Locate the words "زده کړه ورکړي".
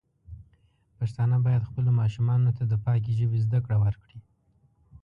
3.45-4.19